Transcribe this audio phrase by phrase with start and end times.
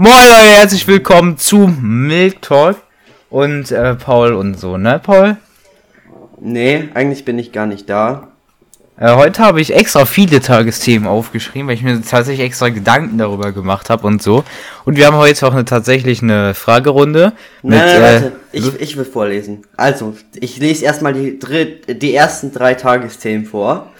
[0.00, 2.76] Moin Leute, herzlich willkommen zu Milk Talk
[3.30, 5.38] und äh, Paul und so, ne Paul?
[6.40, 8.28] Nee, eigentlich bin ich gar nicht da.
[8.96, 13.50] Äh, heute habe ich extra viele Tagesthemen aufgeschrieben, weil ich mir tatsächlich extra Gedanken darüber
[13.50, 14.44] gemacht habe und so.
[14.84, 17.32] Und wir haben heute auch eine, tatsächlich eine Fragerunde.
[17.64, 19.62] Mit, nein, nein, äh, ich, ich will vorlesen.
[19.76, 23.90] Also, ich lese erstmal die, dritt, die ersten drei Tagesthemen vor.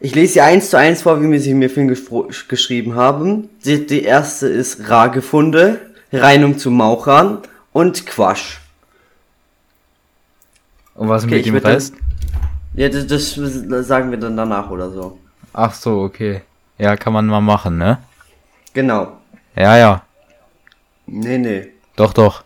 [0.00, 1.96] Ich lese sie eins zu eins vor, wie wir sie mir vorhin
[2.48, 3.48] geschrieben haben.
[3.64, 5.80] Die, die erste ist Ragefunde,
[6.12, 7.38] Reinung zu Mauchern
[7.72, 8.60] und Quasch.
[10.94, 11.94] Und was okay, mit dem Rest?
[12.74, 13.38] ja, das, das
[13.86, 15.18] sagen wir dann danach oder so.
[15.52, 16.42] Ach so, okay.
[16.78, 17.98] Ja, kann man mal machen, ne?
[18.72, 19.12] Genau.
[19.56, 20.02] Ja, ja.
[21.06, 21.68] Nee, nee.
[21.96, 22.42] Doch, doch.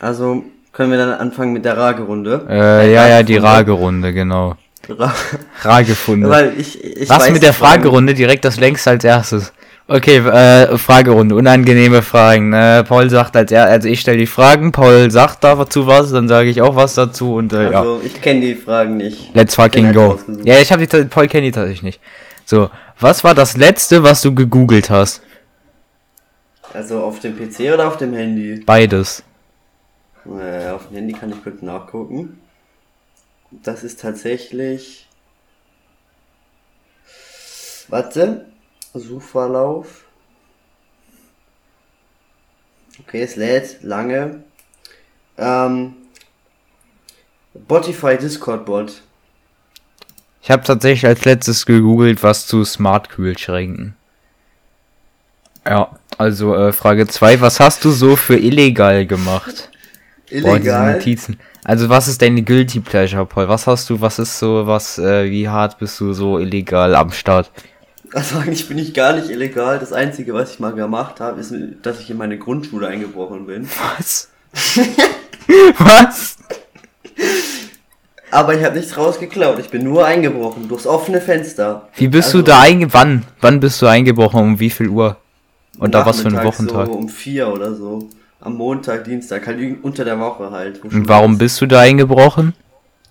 [0.00, 2.46] Also können wir dann anfangen mit der Ragerunde.
[2.48, 4.56] Äh, ja, ja, die Ragerunde, genau.
[5.54, 6.28] Fragefunde.
[6.28, 9.52] Weil ich, ich Was mit der Fragerunde direkt das längste als erstes?
[9.88, 12.50] Okay, äh, Fragerunde, unangenehme Fragen.
[12.50, 12.84] Ne?
[12.86, 16.48] Paul sagt als er, also ich stelle die Fragen, Paul sagt dazu was, dann sage
[16.48, 18.00] ich auch was dazu und äh, also, ja.
[18.04, 19.34] ich kenne die Fragen nicht.
[19.34, 20.18] Let's fucking go.
[20.44, 22.00] Ja, ich habe die Paul kennt die tatsächlich nicht.
[22.44, 25.22] So, was war das letzte, was du gegoogelt hast?
[26.72, 28.62] Also auf dem PC oder auf dem Handy?
[28.64, 29.22] Beides.
[30.24, 32.38] Äh, auf dem Handy kann ich kurz nachgucken
[33.62, 35.06] das ist tatsächlich.
[37.88, 38.46] Warte.
[38.94, 40.04] Suchverlauf.
[43.00, 44.44] Okay, es lädt lange.
[45.38, 45.94] Ähm,
[47.56, 49.02] Spotify Discord Bot.
[50.42, 53.96] Ich habe tatsächlich als letztes gegoogelt, was zu Smart Kühlschränken.
[55.64, 59.70] Ja, also äh, Frage 2, was hast du so für illegal gemacht?
[60.28, 60.94] Illegal?
[60.94, 63.48] Boah, also was ist deine Guilty Pleasure, Paul?
[63.48, 67.12] Was hast du, was ist so, was, äh, wie hart bist du so illegal am
[67.12, 67.50] Start?
[68.12, 69.78] Also eigentlich bin ich gar nicht illegal.
[69.78, 73.68] Das Einzige, was ich mal gemacht habe, ist, dass ich in meine Grundschule eingebrochen bin.
[73.96, 74.28] Was?
[75.78, 76.36] was?
[78.32, 79.58] Aber ich habe nichts rausgeklaut.
[79.60, 81.88] Ich bin nur eingebrochen durchs offene Fenster.
[81.94, 83.22] Wie bist also, du da eingebrochen?
[83.22, 83.24] Wann?
[83.40, 84.40] Wann bist du eingebrochen?
[84.40, 85.16] Um wie viel Uhr?
[85.78, 86.86] Und da was für ein Wochentag?
[86.86, 88.08] So um vier oder so
[88.42, 90.82] am Montag, Dienstag, halt unter der Woche halt.
[90.84, 92.54] Und warum bist du da eingebrochen?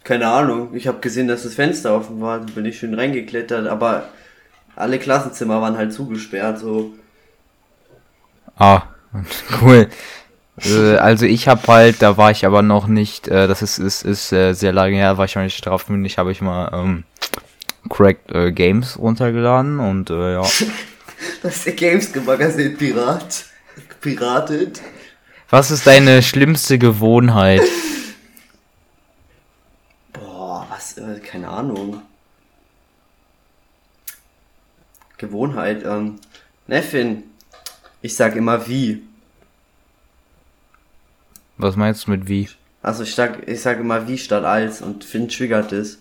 [0.04, 0.76] Keine Ahnung.
[0.76, 4.10] Ich habe gesehen, dass das Fenster offen war, bin ich schön reingeklettert, aber
[4.76, 6.94] alle Klassenzimmer waren halt zugesperrt, so.
[8.58, 8.84] Ah,
[9.62, 9.88] cool.
[10.64, 14.04] Äh, also ich habe halt, da war ich aber noch nicht, äh, das ist, ist,
[14.04, 17.04] ist äh, sehr lange her, war ich noch nicht strafmündig, habe ich mal ähm,
[17.90, 20.42] Cracked äh, Games runtergeladen und äh, ja.
[21.44, 23.46] das ist der Games Magazin Pirat.
[24.02, 24.82] Piratet.
[25.52, 27.62] Was ist deine schlimmste Gewohnheit?
[30.14, 32.02] Boah, was, äh, keine Ahnung.
[35.18, 36.20] Gewohnheit, ähm,
[36.68, 37.24] Neffin,
[38.02, 39.04] ich sag immer wie.
[41.58, 42.48] Was meinst du mit wie?
[42.82, 46.00] Also ich sag, ich sag immer wie statt als und Finn triggert es.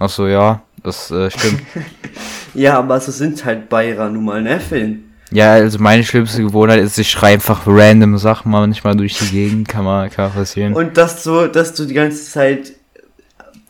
[0.00, 1.62] Ach so, ja, das äh, stimmt.
[2.54, 5.09] ja, aber so sind halt Bayer nun mal, ne, Finn?
[5.30, 9.68] Ja, also meine schlimmste Gewohnheit ist, ich schreibe einfach random Sachen manchmal durch die Gegend,
[9.68, 10.74] kann mal, kann passieren.
[10.74, 12.72] Und dass du, dass du die ganze Zeit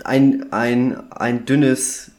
[0.05, 2.13] ein, ein, ein dünnes,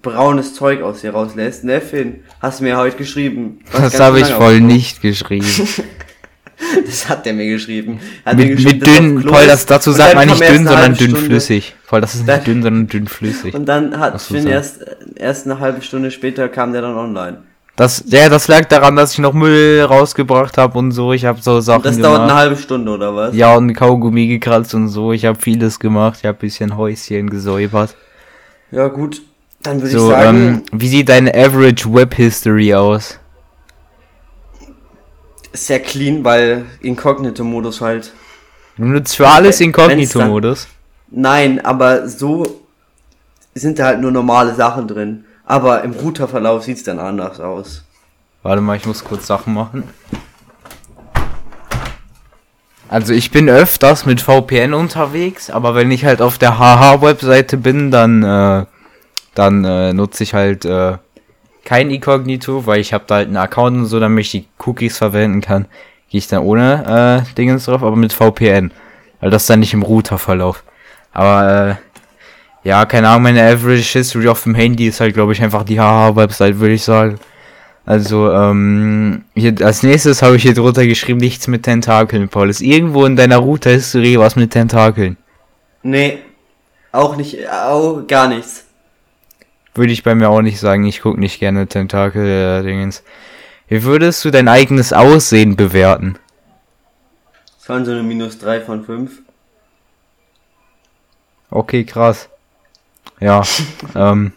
[0.00, 2.20] braunes Zeug aus dir rauslässt, ne, Finn?
[2.40, 3.60] Hast du mir heute geschrieben.
[3.72, 5.46] Das habe ich voll nicht geschrieben.
[6.86, 8.00] das hat der mir geschrieben.
[8.24, 11.74] Hat mit, mir geschrieben, mit dünn, Paul, das dazu sagt man nicht dünn, sondern dünnflüssig.
[11.84, 13.52] Voll, das ist nicht dünn, sondern dünnflüssig.
[13.52, 14.80] Und dann hat Finn erst,
[15.16, 17.42] erst eine halbe Stunde später kam der dann online.
[17.80, 21.14] Das, ja, das lag daran, dass ich noch Müll rausgebracht habe und so.
[21.14, 22.12] Ich habe so Sachen Das gemacht.
[22.12, 23.34] dauert eine halbe Stunde oder was?
[23.34, 25.12] Ja, und Kaugummi gekratzt und so.
[25.12, 26.18] Ich habe vieles gemacht.
[26.20, 27.96] Ich habe bisschen Häuschen gesäubert.
[28.70, 29.22] Ja, gut.
[29.62, 30.36] Dann würde so, ich sagen.
[30.36, 33.18] Ähm, wie sieht deine Average Web History aus?
[35.54, 38.12] Sehr clean, weil Inkognito-Modus halt.
[38.76, 40.68] Du nutzt für alles Inkognito-Modus?
[41.08, 42.60] Nein, aber so
[43.54, 45.24] sind da halt nur normale Sachen drin.
[45.50, 47.82] Aber im Routerverlauf sieht es dann anders aus.
[48.44, 49.82] Warte mal, ich muss kurz Sachen machen.
[52.88, 57.90] Also ich bin öfters mit VPN unterwegs, aber wenn ich halt auf der HH-Webseite bin,
[57.90, 58.64] dann, äh,
[59.34, 60.98] dann äh, nutze ich halt äh,
[61.64, 64.98] kein Inkognito, weil ich habe da halt einen Account und so, damit ich die Cookies
[64.98, 65.66] verwenden kann.
[66.10, 68.70] Gehe ich dann ohne äh, Dingens drauf, aber mit VPN.
[69.18, 70.62] Weil das dann nicht im Routerverlauf.
[71.12, 71.74] Aber äh,
[72.62, 75.80] ja, keine Ahnung, meine Average History auf dem Handy ist halt, glaube ich, einfach die
[75.80, 77.18] Haha-Website, würde ich sagen.
[77.86, 82.50] Also, ähm, hier, als nächstes habe ich hier drunter geschrieben, nichts mit Tentakeln, Paul.
[82.50, 85.16] Ist irgendwo in deiner Router-History was mit Tentakeln?
[85.82, 86.18] Nee,
[86.92, 88.66] auch nicht, auch gar nichts.
[89.74, 93.02] Würde ich bei mir auch nicht sagen, ich gucke nicht gerne Tentakel-Dingens.
[93.68, 96.18] Wie würdest du dein eigenes Aussehen bewerten?
[97.58, 99.22] Das waren so eine minus 3 von 5.
[101.50, 102.28] Okay, krass.
[103.20, 103.42] Ja,
[103.94, 104.32] ähm,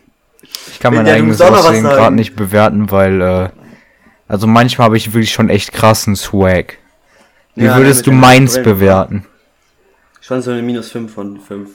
[0.67, 3.49] ich kann mein eigenes Aussehen gerade nicht bewerten, weil, äh,
[4.27, 6.77] also manchmal habe ich wirklich schon echt krassen Swag.
[7.55, 9.25] Wie Ja, würdest mit du meins bewerten?
[10.21, 11.69] Schon so eine minus 5 von 5.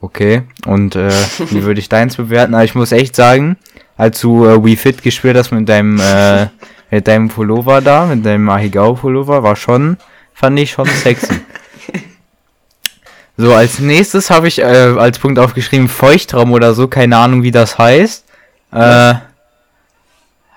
[0.00, 1.10] Okay, und äh,
[1.50, 2.54] wie würde ich deins bewerten?
[2.54, 3.56] Aber ich muss echt sagen,
[3.96, 6.48] als du äh, Wii Fit gespielt hast mit deinem, äh,
[6.90, 9.96] mit deinem Pullover da, mit deinem Ahigao Pullover, war schon,
[10.34, 11.40] fand ich schon sexy.
[13.36, 17.50] So, als nächstes habe ich äh, als Punkt aufgeschrieben Feuchtraum oder so, keine Ahnung wie
[17.50, 18.24] das heißt.
[18.72, 19.14] Äh,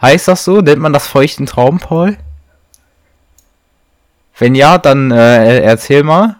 [0.01, 0.61] heißt das so?
[0.61, 2.17] Nennt man das feuchten Traum, Paul?
[4.37, 6.35] Wenn ja, dann äh, erzähl mal.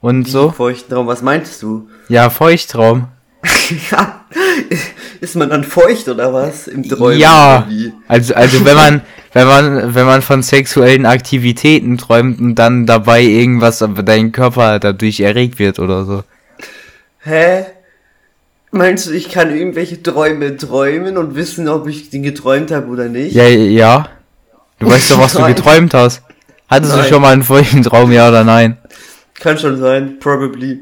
[0.00, 0.50] Und so.
[0.50, 1.88] Feuchten Raum, was meintest du?
[2.08, 3.08] Ja, Feuchtraum.
[3.90, 4.24] ja.
[5.20, 6.68] Ist man dann feucht oder was?
[6.68, 7.18] Im Träumen?
[7.18, 7.92] Ja, oder wie?
[8.06, 9.02] also also wenn man
[9.32, 14.78] wenn man wenn man von sexuellen Aktivitäten träumt und dann dabei irgendwas aber dein Körper
[14.78, 16.24] dadurch erregt wird oder so.
[17.20, 17.64] Hä?
[18.70, 23.08] Meinst du, ich kann irgendwelche Träume träumen und wissen, ob ich die geträumt habe oder
[23.08, 23.34] nicht?
[23.34, 24.08] Ja, ja.
[24.78, 26.22] Du weißt doch, was du geträumt hast.
[26.68, 27.08] Hattest du Nein.
[27.08, 28.76] schon mal einen feuchten Traum, ja oder nein?
[29.40, 30.80] Kann schon sein, probably.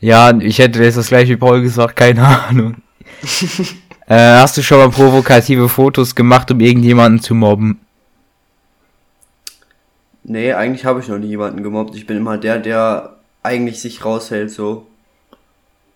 [0.00, 2.76] Ja, ich hätte jetzt das gleiche wie Paul gesagt, keine Ahnung.
[4.10, 7.78] äh, hast du schon mal provokative Fotos gemacht, um irgendjemanden zu mobben?
[10.24, 11.94] Nee, eigentlich habe ich noch nie jemanden gemobbt.
[11.94, 14.86] Ich bin immer der, der eigentlich sich raushält, so.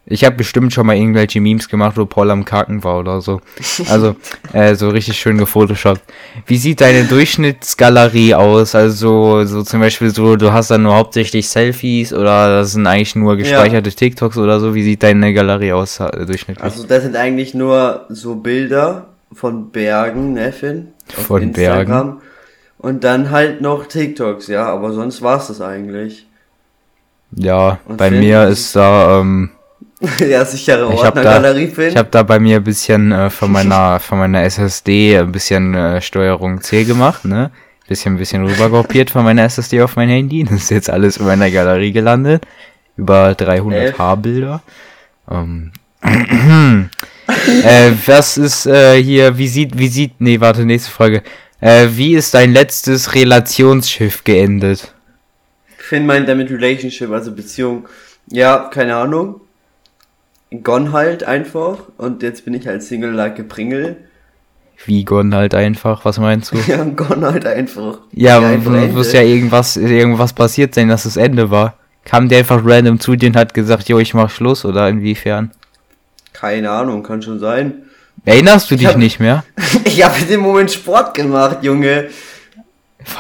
[0.07, 3.41] Ich habe bestimmt schon mal irgendwelche Memes gemacht, wo Paul am Kacken war oder so.
[3.89, 4.17] Also,
[4.53, 6.03] äh, so richtig schön gefotoshoppt.
[6.47, 8.75] Wie sieht deine Durchschnittsgalerie aus?
[8.75, 13.17] Also, so zum Beispiel so, du hast dann nur hauptsächlich Selfies oder das sind eigentlich
[13.17, 14.75] nur gespeicherte TikToks oder so.
[14.75, 16.63] Wie sieht deine Galerie aus, äh, durchschnittlich?
[16.63, 20.89] Also das sind eigentlich nur so Bilder von Bergen, ne, Finn?
[21.17, 22.19] Auf Von Bergen.
[22.79, 26.27] Und dann halt noch TikToks, ja, aber sonst war's das eigentlich.
[27.33, 28.21] ja, und bei Finn?
[28.21, 29.51] mir ist da, ähm,
[30.29, 31.89] ja, sichere Ordnergalerie, Finn.
[31.91, 35.75] ich habe da bei mir ein bisschen äh, von meiner, von meiner SSD ein bisschen
[35.75, 37.51] äh, Steuerung C gemacht, ne?
[37.87, 40.45] Bisschen, bisschen rübergruppiert von meiner SSD auf mein Handy.
[40.45, 42.47] Das ist jetzt alles in meiner Galerie gelandet.
[42.97, 43.99] Über 300 Elf.
[43.99, 44.63] H-Bilder.
[45.31, 45.71] Ähm,
[46.03, 51.23] äh, was ist äh, hier, wie sieht, wie sieht, nee, warte, nächste Frage.
[51.61, 54.95] Äh, wie ist dein letztes Relationsschiff geendet?
[55.77, 57.87] Finn meint damit Relationship, also Beziehung.
[58.31, 59.41] Ja, keine Ahnung.
[60.63, 61.79] Gone halt einfach.
[61.97, 63.97] Und jetzt bin ich halt Single like a Pringle.
[64.87, 66.57] Wie Gone halt einfach, was meinst du?
[66.67, 67.99] Ja, gone halt einfach.
[68.13, 71.75] Ja, einfach muss ja irgendwas, irgendwas passiert sein, dass das Ende war.
[72.05, 75.53] Kam der einfach random zu dir und hat gesagt, jo, ich mach Schluss oder inwiefern?
[76.35, 77.85] Keine Ahnung, kann schon sein.
[78.27, 79.45] Erinnerst du dich hab- nicht mehr?
[79.85, 82.09] Ich habe in dem Moment Sport gemacht, Junge.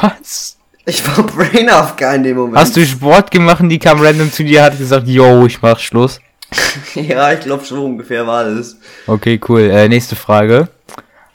[0.00, 0.58] Was?
[0.86, 2.56] Ich war Brain AFK in dem Moment.
[2.58, 5.78] Hast du Sport gemacht und die kam random zu dir, hat gesagt, yo, ich mach
[5.78, 6.20] Schluss?
[6.94, 8.76] Ja, ich glaube schon ungefähr war das.
[9.06, 9.62] Okay, cool.
[9.62, 10.68] Äh, nächste Frage.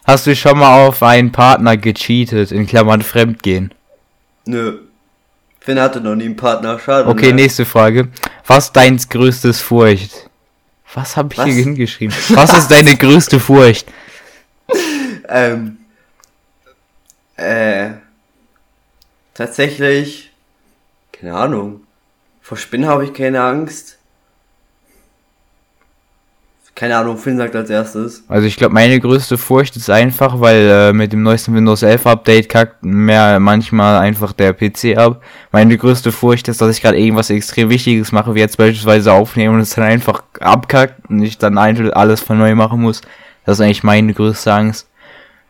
[0.05, 3.73] Hast du schon mal auf einen Partner gecheatet, in Klammern fremdgehen?
[4.45, 4.79] Nö.
[5.59, 7.07] Finn hatte noch nie einen Partner, schade.
[7.07, 7.43] Okay, ne?
[7.43, 8.07] nächste Frage.
[8.47, 10.29] Was deins größtes Furcht?
[10.93, 11.45] Was habe ich Was?
[11.45, 12.15] hier hingeschrieben?
[12.29, 13.87] Was ist deine größte Furcht?
[15.31, 15.77] Ähm.
[17.35, 17.91] Äh.
[19.35, 20.31] Tatsächlich.
[21.11, 21.81] Keine Ahnung.
[22.41, 23.98] Vor Spinnen habe ich keine Angst.
[26.79, 28.23] Keine Ahnung, Finn sagt als erstes.
[28.29, 32.07] Also ich glaube, meine größte Furcht ist einfach, weil äh, mit dem neuesten Windows 11
[32.07, 35.21] Update kackt mehr manchmal einfach der PC ab.
[35.51, 39.55] Meine größte Furcht ist, dass ich gerade irgendwas extrem Wichtiges mache, wie jetzt beispielsweise aufnehmen
[39.55, 43.01] und es dann einfach abkackt und ich dann einfach alles von neu machen muss.
[43.45, 44.87] Das ist eigentlich meine größte Angst.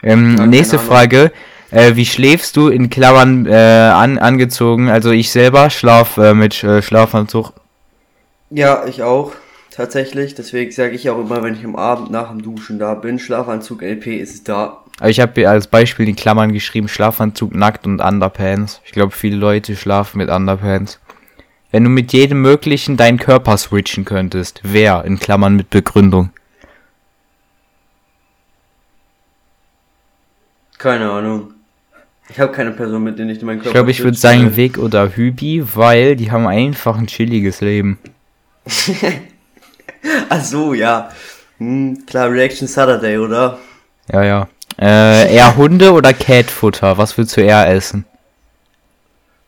[0.01, 0.79] Ähm, Ja, nächste.
[0.79, 1.31] Frage.
[1.69, 4.89] Äh, wie schläfst du in Klammern äh, an, angezogen?
[4.89, 7.53] Also ich selber schlaf äh, mit äh, Schlafanzug.
[8.50, 9.33] Ja, ich auch.
[9.79, 10.36] Tatsächlich.
[10.36, 13.81] Deswegen sage ich auch immer, wenn ich am Abend nach dem Duschen da bin, Schlafanzug
[13.81, 14.83] LP ist da.
[15.00, 18.81] Aber ich habe als Beispiel in Klammern geschrieben, Schlafanzug nackt und Underpants.
[18.83, 21.00] Ich glaube, viele Leute schlafen mit Underpants.
[21.71, 25.05] Wenn du mit jedem möglichen deinen Körper switchen könntest, wer?
[25.05, 26.31] In Klammern mit Begründung.
[30.77, 31.53] Keine Ahnung.
[32.27, 34.57] Ich habe keine Person, mit der ich meinen Körper Ich glaube, ich würde sagen.
[34.57, 37.98] Vic oder Hübi, weil die haben einfach ein chilliges Leben.
[40.29, 41.10] Ach so, ja.
[41.58, 43.60] Hm, klar, Reaction Saturday, oder?
[44.12, 44.48] Ja, ja.
[44.79, 46.98] Äh, eher Hunde oder Catfutter?
[46.98, 48.06] Was würdest du eher essen?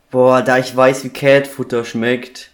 [0.09, 2.51] Boah, da ich weiß, wie Catfutter schmeckt.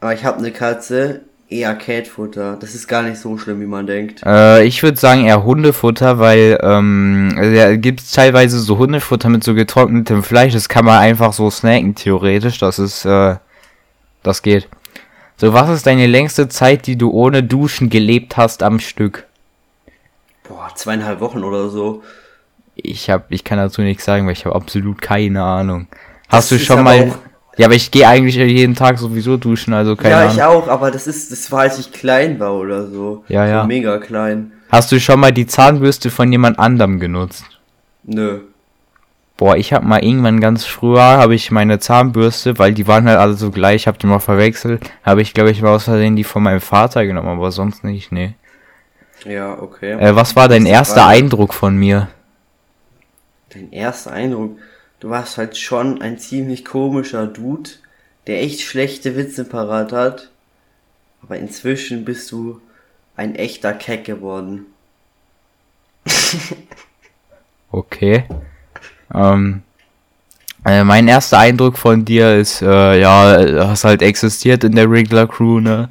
[0.00, 1.20] Aber ich habe eine Katze.
[1.48, 2.56] eher Catfutter.
[2.58, 4.22] Das ist gar nicht so schlimm, wie man denkt.
[4.26, 9.54] Äh, ich würde sagen eher Hundefutter, weil ähm, da gibt's teilweise so Hundefutter mit so
[9.54, 10.52] getrocknetem Fleisch.
[10.52, 12.58] Das kann man einfach so snacken, theoretisch.
[12.58, 13.36] Das ist, äh,
[14.24, 14.68] das geht.
[15.36, 19.24] So, was ist deine längste Zeit, die du ohne Duschen gelebt hast am Stück?
[20.48, 22.02] Boah, zweieinhalb Wochen oder so.
[22.76, 25.86] Ich hab, ich kann dazu nichts sagen, weil ich habe absolut keine Ahnung.
[26.28, 27.12] Hast Das du schon mal?
[27.56, 30.34] Ja, aber ich gehe eigentlich jeden Tag sowieso duschen, also keine ja, Ahnung.
[30.34, 33.24] ich auch, aber das ist, das war, als ich klein war oder so.
[33.28, 33.64] Ja, so ja.
[33.64, 34.52] Mega klein.
[34.70, 37.44] Hast du schon mal die Zahnbürste von jemand anderem genutzt?
[38.02, 38.40] Nö.
[39.36, 43.18] Boah, ich hab mal irgendwann ganz früher, habe ich meine Zahnbürste, weil die waren halt
[43.18, 46.22] alle so gleich, hab die mal verwechselt, habe ich glaube ich mal aus Versehen die
[46.24, 48.34] von meinem Vater genommen, aber sonst nicht, nee.
[49.24, 49.92] Ja, okay.
[49.92, 52.08] Äh, was war dein erster war- Eindruck von mir?
[53.50, 54.58] Dein erster Eindruck,
[55.00, 57.70] du warst halt schon ein ziemlich komischer Dude,
[58.26, 60.30] der echt schlechte Witze parat hat.
[61.22, 62.60] Aber inzwischen bist du
[63.16, 64.66] ein echter Keck geworden.
[67.72, 68.24] Okay.
[69.14, 69.62] Ähm,
[70.64, 74.90] äh, mein erster Eindruck von dir ist, äh, ja, du hast halt existiert in der
[74.90, 75.90] Regular Crew, ne?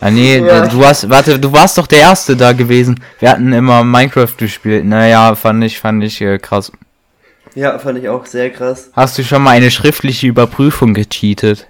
[0.00, 0.66] Ah nee, Ja.
[0.66, 3.00] du hast, warte, du warst doch der Erste da gewesen.
[3.18, 4.84] Wir hatten immer Minecraft gespielt.
[4.84, 6.70] Naja, fand ich, fand ich äh, krass.
[7.54, 8.90] Ja, fand ich auch sehr krass.
[8.92, 11.66] Hast du schon mal eine schriftliche Überprüfung gecheatet?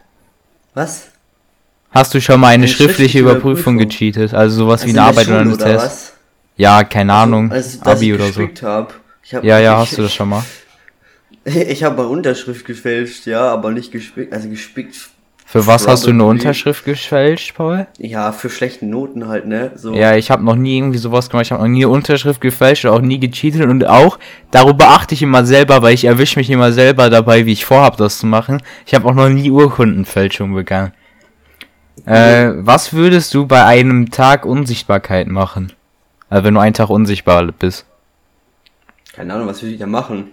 [0.75, 1.05] Was?
[1.93, 3.79] Hast du schon mal eine, Eine schriftliche schriftliche Überprüfung, Überprüfung?
[3.79, 4.35] gecheatet?
[4.35, 5.85] Also sowas wie Also eine in der Arbeit oder Schule ein oder Test?
[5.87, 6.13] was?
[6.57, 7.53] Ja, keine Ahnung.
[7.53, 8.49] Also, Abi ich oder so.
[8.63, 8.95] hab.
[9.27, 10.45] Ich hab, Ja, ja, ich, hast du das schon mal.
[11.45, 14.33] Ich habe mal Unterschrift gefälscht, ja, aber nicht gespickt.
[14.33, 14.97] Also gespickt.
[15.45, 16.25] Für was hast du eine.
[16.25, 17.87] Unterschrift gefälscht, Paul?
[17.99, 19.71] Ja, für schlechte Noten halt, ne?
[19.77, 19.95] So.
[19.95, 21.47] Ja, ich habe noch nie irgendwie sowas gemacht.
[21.47, 24.19] Ich habe noch nie eine Unterschrift gefälscht oder auch nie gecheatet und auch
[24.51, 27.97] darüber achte ich immer selber, weil ich erwische mich immer selber dabei, wie ich vorhab,
[27.97, 28.61] das zu machen.
[28.87, 30.93] Ich habe auch noch nie Urkundenfälschung begangen.
[32.07, 35.73] Äh, was würdest du bei einem Tag Unsichtbarkeit machen?
[36.29, 37.87] Also wenn du einen Tag unsichtbar bist.
[39.17, 40.29] Keine Ahnung, was will ich da machen?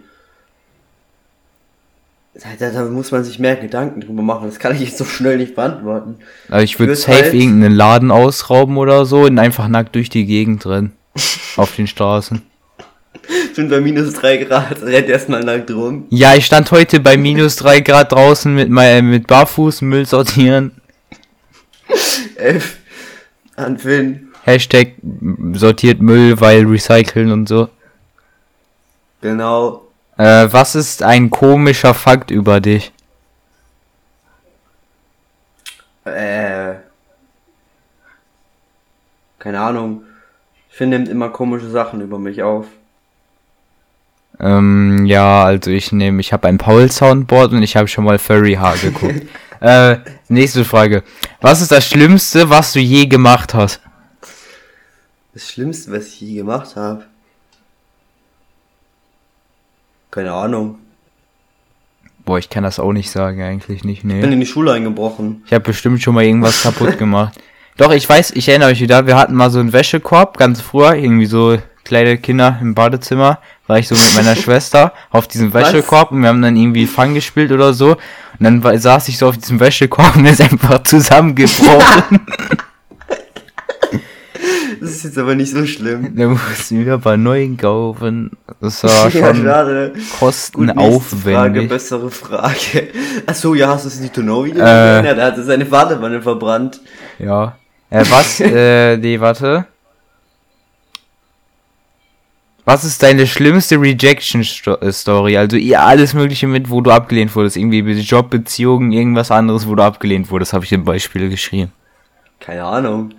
[2.33, 4.47] Da, da, muss man sich mehr Gedanken drüber machen.
[4.47, 6.17] Das kann ich jetzt so schnell nicht beantworten.
[6.49, 10.09] Also ich würde würd safe halt- irgendeinen Laden ausrauben oder so und einfach nackt durch
[10.09, 10.93] die Gegend rennen.
[11.55, 12.41] auf den Straßen.
[13.53, 16.07] Sind bei minus drei Grad, rennt erstmal nackt rum.
[16.09, 20.71] Ja, ich stand heute bei minus drei Grad draußen mit, mein, mit Barfuß Müll sortieren.
[22.35, 22.77] F.
[23.55, 24.29] An Finn.
[24.43, 24.95] Hashtag
[25.53, 27.69] sortiert Müll, weil recyceln und so.
[29.23, 29.87] Genau.
[30.17, 32.91] Äh, was ist ein komischer Fakt über dich?
[36.03, 36.73] Äh.
[39.39, 40.03] Keine Ahnung.
[40.69, 42.65] Finn nimmt immer komische Sachen über mich auf.
[44.41, 48.19] Ähm, ja, also ich nehme, ich habe ein Paul Soundboard und ich habe schon mal
[48.19, 49.25] Furry Haar geguckt.
[49.61, 51.01] äh, nächste Frage.
[51.39, 53.79] Was ist das Schlimmste, was du je gemacht hast?
[55.33, 57.05] Das Schlimmste, was ich je gemacht habe.
[60.13, 60.75] Keine Ahnung.
[62.23, 64.33] Boah, ich kann das auch nicht sagen, eigentlich nicht, Ich bin nee.
[64.33, 65.41] in die Schule eingebrochen.
[65.47, 67.33] Ich habe bestimmt schon mal irgendwas kaputt gemacht.
[67.77, 70.93] Doch, ich weiß, ich erinnere mich wieder, wir hatten mal so einen Wäschekorb, ganz früher,
[70.93, 75.51] irgendwie so kleine Kinder im Badezimmer, war ich so mit meiner Schwester auf diesem?
[75.51, 77.93] Wäschekorb und wir haben dann irgendwie Fang gespielt oder so.
[78.39, 82.19] Und dann saß ich so auf diesem Wäschekorb und ist einfach zusammengebrochen.
[84.83, 86.13] Das ist jetzt aber nicht so schlimm.
[86.15, 88.31] dann mussten wir wieder bei neuen kaufen.
[88.59, 89.93] Das war Ja, schon schade.
[89.93, 91.69] Gut, nächste Frage, kostenaufwendig.
[91.69, 92.89] bessere Frage.
[93.25, 94.65] Achso, ja, hast du das Nitono-Video Äh.
[94.65, 95.05] gesehen?
[95.05, 96.81] Ja, der hatte seine Badewanne verbrannt.
[97.19, 97.55] Ja.
[97.89, 98.39] Äh, was?
[98.41, 99.65] äh, nee, warte.
[102.65, 105.37] Was ist deine schlimmste Rejection-Story?
[105.37, 107.57] Also ihr alles Mögliche mit, wo du abgelehnt wurdest.
[107.57, 111.71] Irgendwie Job, Beziehungen, irgendwas anderes, wo du abgelehnt wurdest, habe ich im Beispiel geschrieben.
[112.39, 113.13] Keine Ahnung.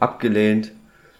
[0.00, 0.72] Abgelehnt.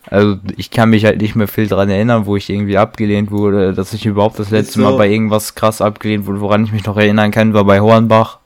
[0.08, 3.74] Also ich kann mich halt nicht mehr viel dran erinnern, wo ich irgendwie abgelehnt wurde,
[3.74, 4.80] dass ich überhaupt das letzte so.
[4.80, 6.40] Mal bei irgendwas krass abgelehnt wurde.
[6.40, 8.38] Woran ich mich noch erinnern kann, war bei Hornbach.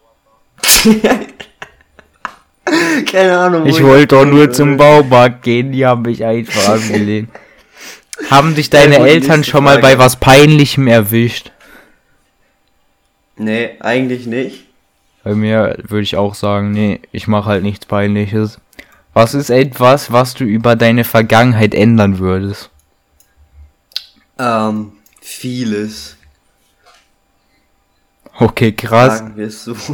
[3.10, 3.66] Keine Ahnung.
[3.66, 4.76] Ich wollte doch nur zum.
[4.76, 7.28] Baumarkt gehen, die haben mich einfach abgelehnt.
[8.30, 9.82] Haben dich deine Ja, Eltern schon mal Frage.
[9.82, 11.50] bei was Peinlichem erwischt?
[13.36, 14.64] Nee, eigentlich nicht.
[15.24, 18.60] Bei mir würde ich auch sagen, nee, ich mache halt nichts Peinliches.
[19.14, 22.70] Was ist etwas, was du über deine Vergangenheit ändern würdest?
[24.38, 26.16] Ähm, vieles.
[28.38, 29.18] Okay, krass.
[29.18, 29.74] Sagen wir es so.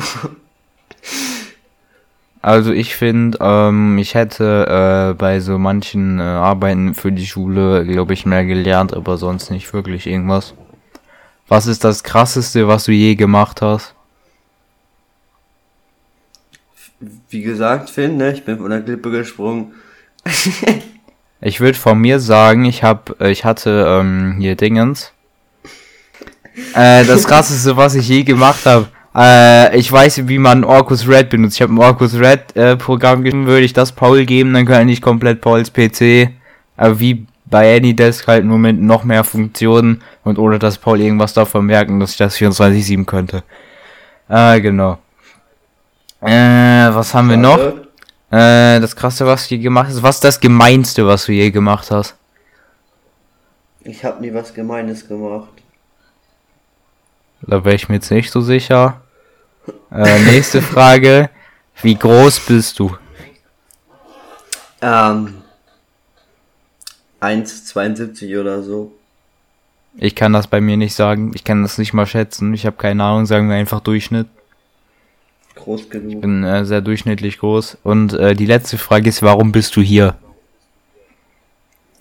[2.42, 7.84] Also ich finde, ähm, ich hätte äh, bei so manchen äh, Arbeiten für die Schule,
[7.84, 10.54] glaube ich, mehr gelernt, aber sonst nicht wirklich irgendwas.
[11.48, 13.94] Was ist das krasseste, was du je gemacht hast?
[17.30, 19.72] Wie gesagt, Finn, ne, ich bin von der Klippe gesprungen.
[21.40, 25.12] ich würde von mir sagen, ich hab, ich hatte ähm, hier Dingens.
[26.74, 28.88] Äh, das krasseste, was ich je gemacht habe.
[29.14, 31.56] Äh, ich weiß, wie man Orcus Red benutzt.
[31.56, 34.88] Ich habe ein Orcus Red äh, Programm geschrieben, würde ich das Paul geben, dann kann
[34.88, 36.30] ich komplett Pauls PC.
[36.76, 41.34] Aber wie bei AnyDesk halt nur mit noch mehr Funktionen und ohne dass Paul irgendwas
[41.34, 43.42] davon merken, dass ich das 24-7 könnte.
[44.28, 44.98] Äh, genau.
[46.20, 47.58] Äh, was haben wir noch?
[48.30, 50.02] Äh, das krasse, was du je gemacht hast.
[50.02, 52.14] Was ist das gemeinste, was du je gemacht hast?
[53.82, 55.48] Ich habe nie was Gemeines gemacht.
[57.42, 59.00] Da wäre ich mir jetzt nicht so sicher.
[59.90, 61.30] Äh, nächste Frage.
[61.82, 62.96] Wie groß bist du?
[64.82, 65.42] Ähm,
[67.20, 68.92] 1,72 oder so.
[69.96, 71.32] Ich kann das bei mir nicht sagen.
[71.34, 72.54] Ich kann das nicht mal schätzen.
[72.54, 73.26] Ich habe keine Ahnung.
[73.26, 74.28] Sagen wir einfach Durchschnitt.
[75.60, 76.12] Groß genug.
[76.12, 77.78] Ich bin äh, sehr durchschnittlich groß.
[77.82, 80.16] Und äh, die letzte Frage ist, warum bist du hier?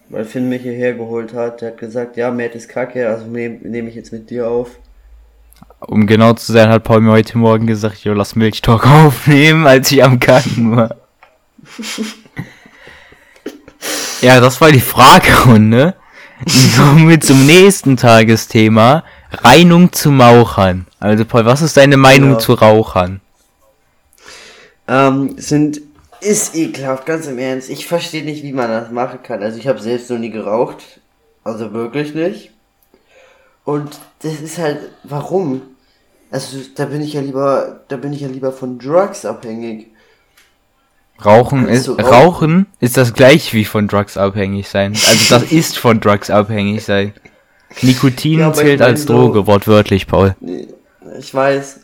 [0.10, 1.62] Weil Finn mich hierher geholt hat.
[1.62, 4.72] Der hat gesagt, ja, Matt ist kacke, also nehme nehm ich jetzt mit dir auf.
[5.80, 9.92] Um genau zu sein, hat Paul mir heute Morgen gesagt, jo, lass Milchtalk aufnehmen, als
[9.92, 10.96] ich am Kacken war.
[14.22, 15.96] ja, das war die Fragerunde.
[16.78, 19.04] Kommen wir zum nächsten Tagesthema.
[19.32, 20.88] Reinung zu Mauchern.
[21.00, 22.40] Also Paul, was ist deine Meinung ja.
[22.40, 23.22] zu Rauchern?
[24.90, 25.82] Ähm, sind,
[26.20, 27.70] ist ekelhaft, ganz im Ernst.
[27.70, 29.44] Ich verstehe nicht, wie man das machen kann.
[29.44, 31.00] Also ich habe selbst noch nie geraucht.
[31.44, 32.52] Also wirklich nicht.
[33.64, 35.62] Und das ist halt, warum?
[36.32, 39.88] Also da bin ich ja lieber, da bin ich ja lieber von Drugs abhängig.
[41.24, 42.06] Rauchen ist, rauchen?
[42.06, 44.94] rauchen ist das gleich wie von Drugs abhängig sein.
[44.94, 47.14] Also das ist von Drugs abhängig sein.
[47.82, 50.36] Nikotin ja, zählt als Droge, so, wortwörtlich, Paul.
[51.20, 51.82] Ich weiß.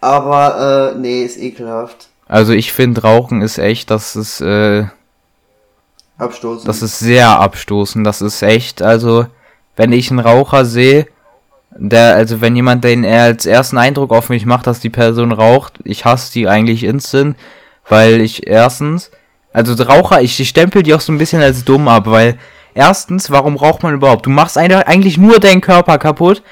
[0.00, 2.08] Aber, äh, nee, ist ekelhaft.
[2.28, 4.86] Also ich finde Rauchen ist echt, das ist, äh,
[6.18, 6.68] abstoßend.
[6.68, 8.06] Das ist sehr abstoßend.
[8.06, 9.26] Das ist echt, also,
[9.76, 11.06] wenn ich einen Raucher sehe,
[11.78, 15.32] der, also wenn jemand den er als ersten Eindruck auf mich macht, dass die Person
[15.32, 17.36] raucht, ich hasse die eigentlich instant,
[17.88, 19.10] weil ich erstens,
[19.52, 22.38] also Raucher, ich, ich stempel die auch so ein bisschen als dumm ab, weil
[22.74, 24.26] erstens, warum raucht man überhaupt?
[24.26, 26.42] Du machst eigentlich nur deinen Körper kaputt.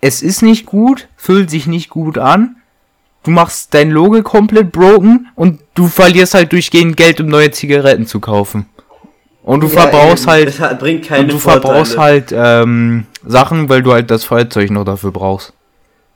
[0.00, 2.56] Es ist nicht gut, fühlt sich nicht gut an.
[3.24, 8.06] Du machst dein Logo komplett broken und du verlierst halt durchgehend Geld, um neue Zigaretten
[8.06, 8.66] zu kaufen.
[9.42, 10.58] Und du ja, verbrauchst eben.
[10.58, 10.78] halt.
[10.78, 11.62] Bringt keine und du Vorteile.
[11.62, 15.52] verbrauchst halt ähm, Sachen, weil du halt das Feuerzeug noch dafür brauchst.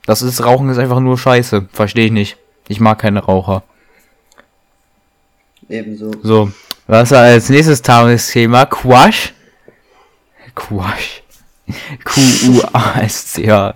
[0.05, 1.67] Das ist Rauchen ist einfach nur Scheiße.
[1.71, 2.37] Verstehe ich nicht.
[2.67, 3.63] Ich mag keine Raucher.
[5.67, 6.11] Ebenso.
[6.23, 6.51] So.
[6.87, 8.65] Was als nächstes Tagesthema?
[8.65, 9.33] Quash.
[10.55, 11.23] Quash.
[12.03, 13.75] Q-U-A-S-C-H.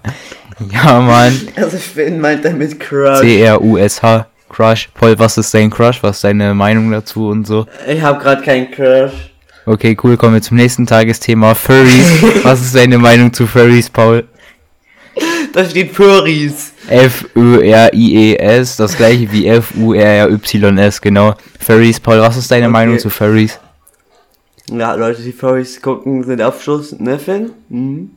[0.71, 1.39] Ja, Mann.
[1.55, 3.19] Also, Finn meint damit Crush.
[3.19, 4.27] C-R-U-S-H.
[4.49, 4.89] Crush.
[4.93, 6.01] Paul, was ist dein Crush?
[6.03, 7.65] Was ist deine Meinung dazu und so?
[7.87, 9.11] Ich habe gerade keinen Crush.
[9.65, 11.55] Okay, cool, kommen wir zum nächsten Tagesthema.
[11.55, 12.21] Furries.
[12.43, 14.27] Was ist deine Meinung zu Furries, Paul?
[15.53, 16.73] Da steht Furries.
[16.87, 21.35] F-Ö-R-I-E-S, das gleiche wie F-U-R-R-Y-S, genau.
[21.59, 22.73] Furries, Paul, was ist deine okay.
[22.73, 23.57] Meinung zu Furries?
[24.69, 27.51] Ja, Leute, die Furries gucken, sind Abschluss, ne, Finn?
[27.69, 28.11] Mhm.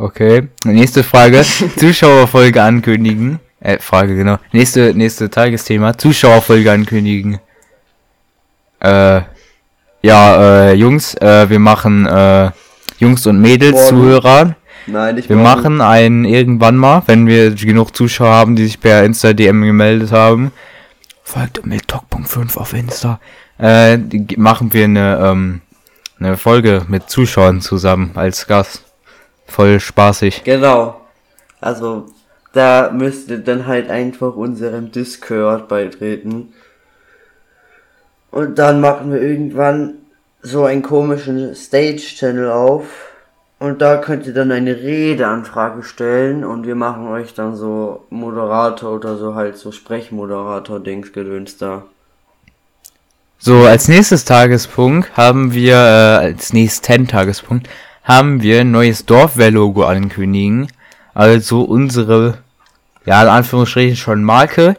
[0.00, 1.44] Okay, nächste Frage.
[1.76, 3.38] Zuschauerfolge ankündigen.
[3.60, 4.38] Äh, Frage, genau.
[4.50, 5.98] Nächste, nächste Tagesthema.
[5.98, 7.38] Zuschauerfolge ankündigen.
[8.80, 9.20] Äh,
[10.00, 12.50] ja, äh, Jungs, äh, wir machen äh,
[12.98, 13.88] Jungs und Mädels.
[13.88, 14.56] Zuhörer.
[14.86, 15.50] Nein, nicht Wir morgen.
[15.50, 20.12] machen einen irgendwann mal, wenn wir genug Zuschauer haben, die sich per Insta DM gemeldet
[20.12, 20.50] haben.
[21.22, 23.20] Folgt miltalk.5 auf Insta.
[23.58, 23.98] Äh,
[24.38, 25.60] machen wir eine, ähm,
[26.18, 28.89] eine Folge mit Zuschauern zusammen als Gast.
[29.50, 30.44] Voll spaßig.
[30.44, 31.00] Genau.
[31.60, 32.06] Also,
[32.52, 36.52] da müsst ihr dann halt einfach unserem Discord beitreten.
[38.30, 39.94] Und dann machen wir irgendwann
[40.40, 42.84] so einen komischen Stage-Channel auf.
[43.58, 48.92] Und da könnt ihr dann eine Redeanfrage stellen und wir machen euch dann so Moderator
[48.92, 51.82] oder so halt so Sprechmoderator-Dings gedöns da.
[53.38, 57.68] So, als nächstes Tagespunkt haben wir, äh, als nächsten Tagespunkt,
[58.10, 60.66] haben wir ein neues Dorfwehr-Logo ankündigen.
[61.14, 62.38] Also unsere,
[63.06, 64.76] ja, in Anführungsstrichen schon Marke,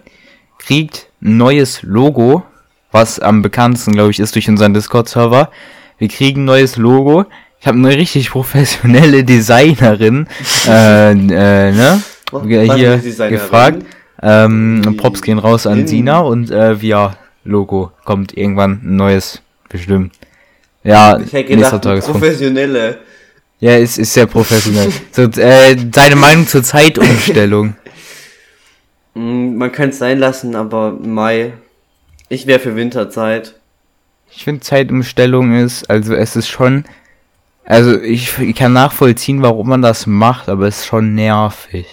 [0.59, 2.43] kriegt ein neues Logo
[2.91, 5.49] was am bekanntesten, glaube ich, ist durch unseren Discord-Server.
[5.97, 7.25] Wir kriegen ein neues Logo.
[7.59, 10.27] Ich habe eine richtig professionelle Designerin
[10.67, 12.01] äh, äh, ne?
[12.75, 12.97] hier
[13.29, 13.85] gefragt.
[14.21, 20.13] Ähm, Pops gehen raus an Sina und äh, via Logo kommt irgendwann ein neues bestimmt.
[20.83, 22.99] Ja, ich hätte gedacht, professionelle.
[23.62, 24.91] Ja, ist, ist sehr professionell.
[25.12, 27.76] so, äh, deine Meinung zur Zeitumstellung.
[29.13, 31.54] Mm, Man könnte es sein lassen, aber Mai.
[32.28, 33.56] Ich wäre für Winterzeit.
[34.34, 36.86] Ich finde Zeitumstellung ist, also es ist schon,
[37.65, 41.86] also ich, ich kann nachvollziehen, warum man das macht, aber es ist schon nervig.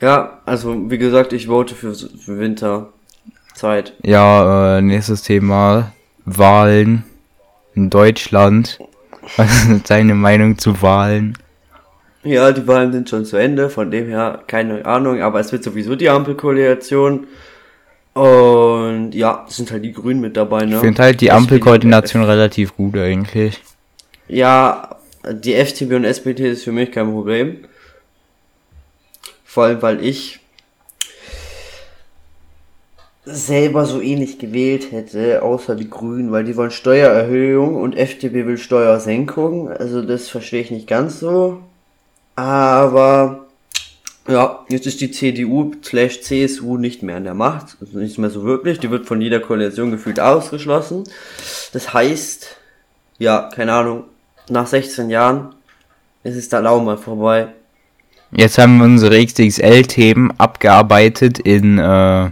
[0.00, 3.94] Ja, also wie gesagt, ich vote für, für Winterzeit.
[4.02, 5.92] Ja, äh, nächstes Thema,
[6.24, 7.04] Wahlen
[7.74, 8.78] in Deutschland.
[9.88, 11.36] Deine Meinung zu Wahlen?
[12.24, 15.64] Ja, die Wahlen sind schon zu Ende, von dem her keine Ahnung, aber es wird
[15.64, 17.26] sowieso die Ampelkoalition.
[18.14, 20.76] Und ja, es sind halt die Grünen mit dabei, ne?
[20.76, 23.60] Ich finde halt die Ampelkoordination relativ gut eigentlich.
[24.26, 24.96] Ja,
[25.30, 27.58] die FDP und SPD ist für mich kein Problem.
[29.44, 30.40] Vor allem, weil ich
[33.30, 38.58] selber so ähnlich gewählt hätte, außer die Grünen, weil die wollen Steuererhöhung und FDP will
[38.58, 39.70] Steuersenkung.
[39.70, 41.60] Also das verstehe ich nicht ganz so.
[42.36, 43.46] Aber
[44.28, 47.76] ja, jetzt ist die CDU slash CSU nicht mehr an der Macht.
[47.80, 48.78] Also nicht mehr so wirklich.
[48.78, 51.04] Die wird von jeder Koalition gefühlt ausgeschlossen.
[51.72, 52.56] Das heißt,
[53.18, 54.04] ja, keine Ahnung,
[54.48, 55.54] nach 16 Jahren
[56.24, 57.48] ist es dann auch mal vorbei.
[58.30, 62.30] Jetzt haben wir unsere XXL-Themen abgearbeitet in, äh,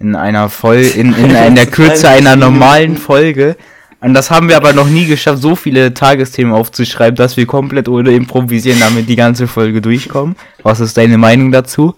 [0.00, 3.56] in einer Folge, in, in, in der Kürze einer normalen Folge.
[4.00, 7.86] Und das haben wir aber noch nie geschafft, so viele Tagesthemen aufzuschreiben, dass wir komplett
[7.86, 10.36] ohne Improvisieren damit die ganze Folge durchkommen.
[10.62, 11.94] Was ist deine Meinung dazu?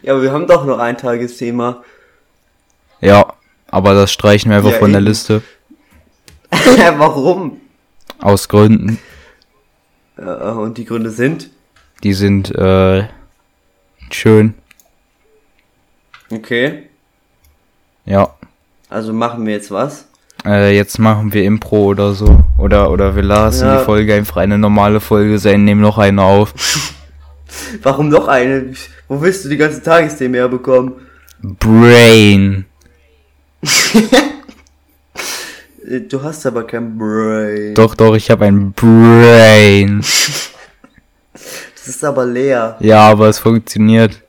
[0.00, 1.84] Ja, wir haben doch noch ein Tagesthema.
[3.02, 3.26] Ja,
[3.68, 5.02] aber das streichen wir einfach Ja, von der.
[5.02, 5.42] Liste.
[6.96, 7.60] Warum?
[8.18, 8.98] Aus Gründen.
[10.16, 11.50] Äh, und die Gründe sind?
[12.02, 13.04] Die sind, äh,
[14.10, 14.54] schön.
[16.32, 16.84] Okay.
[18.04, 18.34] Ja.
[18.88, 20.06] Also machen wir jetzt was?
[20.44, 22.40] Äh, jetzt machen wir Impro oder so.
[22.58, 23.78] Oder, oder wir lassen Ja.
[23.80, 26.54] die Folge einfach eine normale Folge sein, nehmen noch eine auf.
[27.82, 28.72] Warum noch eine?
[29.08, 30.92] Wo willst du die ganzen Tagesthemen herbekommen?
[31.42, 32.64] Brain.
[36.08, 37.74] Du hast aber kein Brain.
[37.74, 40.04] Doch, doch, ich habe ein Brain.
[41.32, 42.76] Das ist aber leer.
[42.80, 44.20] Ja, aber es funktioniert.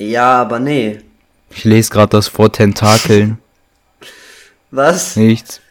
[0.00, 0.98] Ja, aber nee.
[1.50, 3.38] Ich lese gerade das vor Tentakeln.
[4.70, 5.16] Was?
[5.16, 5.60] Nichts.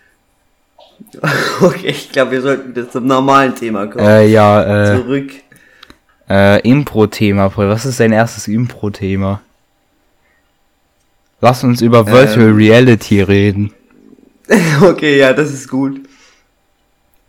[1.62, 4.06] Okay, ich glaube, wir sollten wieder zum normalen Thema kommen.
[4.06, 5.32] Äh, ja, äh, Zurück.
[6.30, 7.70] äh, Impro-Thema, Paul.
[7.70, 9.42] Was ist dein erstes Impro-Thema?
[11.42, 12.56] Lass uns über Virtual Ähm.
[12.56, 13.74] Reality reden.
[14.82, 16.02] Okay, ja, das ist gut.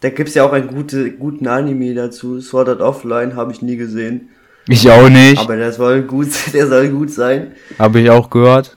[0.01, 2.41] Da gibt's ja auch einen gute, guten Anime dazu.
[2.41, 4.31] Sword Art Offline habe ich nie gesehen.
[4.73, 5.39] Ich auch nicht.
[5.39, 7.57] Aber der soll gut, der soll gut sein.
[7.77, 8.77] Habe ich auch gehört.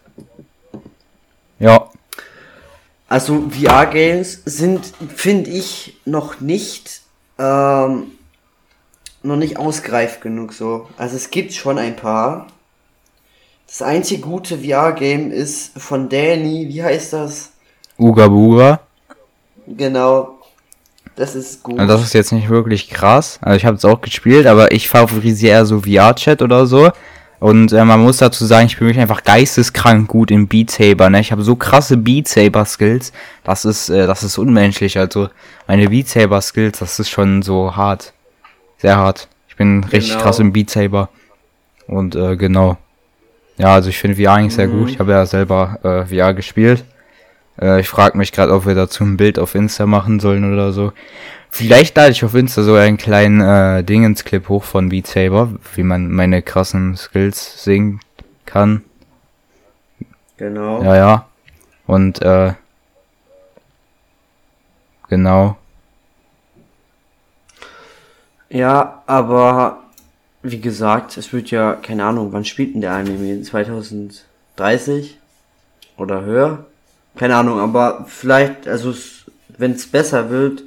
[1.60, 1.88] Ja.
[3.08, 7.02] Also VR-Games sind, finde ich, noch nicht,
[7.38, 8.08] ähm,
[9.22, 10.88] noch nicht ausgereift genug so.
[10.98, 12.48] Also es gibt schon ein paar.
[13.68, 17.52] Das einzige gute VR-Game ist von Danny, wie heißt das?
[18.00, 18.80] Uga Buga.
[19.68, 20.40] Genau.
[21.16, 21.80] Das ist gut.
[21.80, 23.38] Also das ist jetzt nicht wirklich krass.
[23.42, 26.92] Also ich habe es auch gespielt, aber ich favorisiere eher so VR-Chat oder so.
[27.40, 31.10] Und äh, man muss dazu sagen, ich bin wirklich einfach geisteskrank gut im Beat Saber.
[31.10, 31.20] Ne?
[31.20, 33.12] Ich habe so krasse Beat Saber Skills.
[33.44, 34.98] Das ist, äh, das ist unmenschlich.
[34.98, 35.28] Also
[35.68, 38.14] meine Beat Saber Skills, das ist schon so hart,
[38.78, 39.28] sehr hart.
[39.50, 40.24] Ich bin richtig Genau.
[40.24, 41.10] krass im Beat Saber.
[41.86, 42.78] Und äh, genau.
[43.58, 44.80] Ja, also ich finde VR eigentlich sehr Mhm.
[44.80, 44.90] gut.
[44.92, 46.86] Ich habe ja selber äh, VR gespielt.
[47.60, 50.72] Äh, ich frage mich gerade, ob wir dazu ein Bild auf Insta machen sollen oder
[50.72, 50.94] so.
[51.50, 55.84] Vielleicht lade ich auf Insta so einen kleinen äh, Dingens-Clip hoch von Beat Saber, wie
[55.84, 58.00] man meine krassen Skills singen
[58.46, 58.84] kann.
[60.38, 60.84] genau.
[60.84, 61.28] Ja, ja.
[61.86, 62.54] Und äh,
[65.10, 65.58] genau.
[68.50, 69.84] Ja, aber
[70.44, 73.42] wie gesagt, es wird ja, keine Ahnung, wann spielt denn der Anime?
[73.42, 75.20] 2030?
[75.98, 76.66] Oder höher?
[77.16, 78.94] Keine Ahnung, aber vielleicht, also
[79.58, 80.64] wenn es besser wird,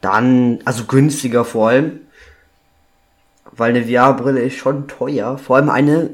[0.00, 2.00] dann, also günstiger vor allem.
[3.52, 5.36] Weil eine VR-Brille ist schon teuer.
[5.36, 6.10] Vor allem eine,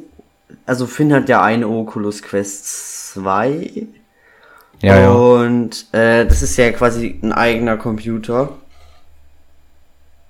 [0.66, 3.86] also Finn hat ja eine Oculus Quest 2.
[4.80, 5.10] Ja, ja.
[5.10, 8.50] Und äh, das ist ja quasi ein eigener Computer.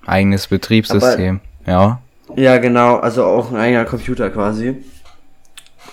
[0.05, 1.39] Eigenes Betriebssystem.
[1.65, 1.99] ja.
[2.35, 4.83] Ja, genau, also auch ein eigener Computer quasi.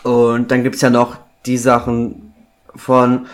[0.03, 2.26] Und dann gibt's ja noch die Sachen
[2.77, 3.27] von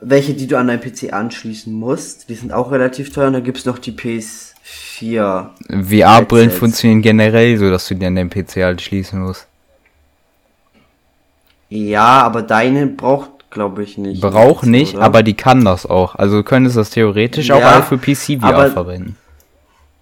[0.00, 2.28] welche, die du an deinen PC anschließen musst.
[2.28, 3.28] Die sind auch relativ teuer.
[3.28, 5.48] Und dann gibt's noch die PS4.
[5.82, 9.46] VR-Brillen funktionieren generell so, dass du dir an deinem PC halt schließen musst.
[11.68, 14.20] Ja, aber deine braucht, glaube ich, nicht.
[14.20, 15.04] Braucht nicht, oder?
[15.04, 16.14] aber die kann das auch.
[16.14, 19.16] Also du könntest das theoretisch auch Ja, alle für PC VR aber- verwenden.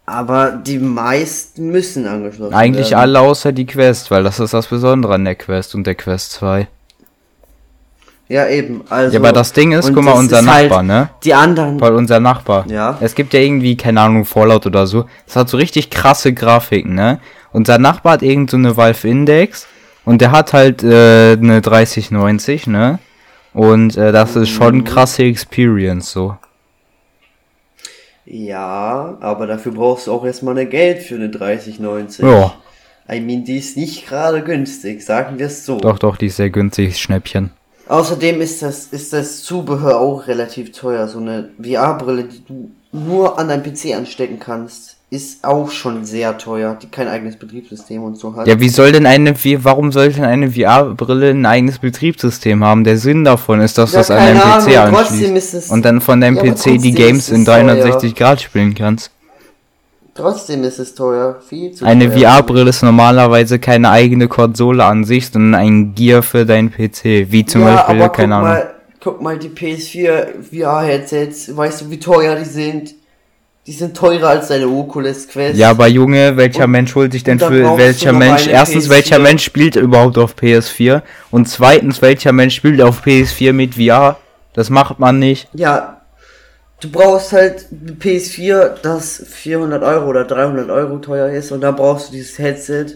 [0.07, 3.00] Aber die meisten müssen angeschlossen Eigentlich werden.
[3.00, 6.33] alle außer die Quest, weil das ist das Besondere an der Quest und der Quest
[6.33, 6.68] 2.
[8.28, 8.82] Ja, eben.
[8.88, 11.10] Also, Ja, aber das Ding ist, guck mal, unser halt Nachbar, ne?
[11.24, 11.78] Die anderen.
[11.80, 12.64] Weil unser Nachbar.
[12.68, 12.96] Ja.
[13.00, 15.04] Es gibt ja irgendwie, keine Ahnung, Fallout oder so.
[15.26, 17.20] Das hat so richtig krasse Grafiken, ne?
[17.52, 19.66] Unser Nachbar hat irgend so eine Valve Index
[20.06, 22.98] und der hat halt äh, eine 3090, ne?
[23.52, 24.84] Und äh, das ist schon Mhm.
[24.84, 26.37] krasse Experience so.
[28.26, 32.24] Ja, aber dafür brauchst du auch erstmal eine Geld für eine 3090.
[32.24, 32.54] Ja,
[33.12, 35.78] I mean, die ist nicht gerade günstig, sagen wir es so.
[35.78, 37.50] doch, doch, die ist sehr günstig, Schnäppchen.
[37.88, 41.07] Außerdem ist das, ist das Zubehör auch relativ teuer.
[41.07, 46.38] So eine VR-Brille, die du nur an deinem PC anstecken kannst, ist auch schon sehr
[46.38, 48.47] teuer, die kein eigenes Betriebssystem und so hat.
[48.49, 52.85] Ja, wie soll denn eine, wie, warum soll denn eine VR-Brille ein eigenes Betriebssystem haben?
[52.85, 56.01] Der Sinn davon ist, dass Ja, du es an deinem PC Ahnung, anschließt und dann
[56.01, 57.64] von deinem Ja, PC die Games in es teuer.
[57.64, 59.11] 360 Grad spielen kannst.
[60.14, 62.11] Trotzdem ist es teuer, viel zu Eine.
[62.11, 67.33] VR-Brille ist normalerweise keine eigene Konsole an sich, sondern ein Gear für deinen PC.
[67.33, 68.48] Wie zum ja, Beispiel, aber guck keine Ahnung.
[68.48, 72.94] mal, guck mal die PS4 VR-Headsets, weißt du, wie teuer die sind?
[73.66, 75.57] Die sind teurer als deine Oculus Quest.
[75.59, 78.46] Ja, aber Junge, welcher Und- Mensch holt sich denn für welcher Mensch?
[78.46, 78.90] Erstens, PS4.
[78.90, 81.03] welcher Mensch spielt überhaupt auf PS4?
[81.31, 84.18] Und zweitens, welcher Mensch spielt auf PS4 mit VR?
[84.53, 85.48] Das macht man nicht.
[85.55, 86.03] Ja,
[86.85, 91.77] du brauchst halt ein PS4, das 400 Euro oder 300 Euro teuer ist und dann
[91.77, 92.87] brauchst du dieses Headset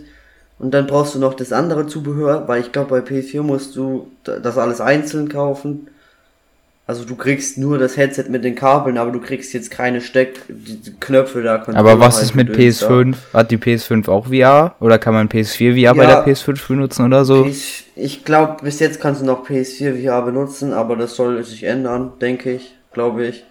[0.59, 4.11] und dann brauchst du noch das andere Zubehör, weil ich glaube bei PS4 musst du
[4.24, 5.88] da- das alles einzeln kaufen.
[6.87, 10.40] Also du kriegst nur das Headset mit den Kabeln, aber du kriegst jetzt keine Steck,
[11.01, 11.62] Knöpfe da.
[11.74, 12.88] Aber was halt ist mit gedöns da.
[12.88, 13.16] PS5?
[13.35, 14.74] Hat die PS5 auch VR?
[14.81, 16.22] Oder kann man PS4 VR bei Ja.
[16.22, 17.44] der PS5 benutzen oder so?
[17.44, 21.64] PS, ich glaube, bis jetzt kannst du noch PS4 VR benutzen, aber das soll sich
[21.64, 23.44] ändern, denke ich, glaube ich.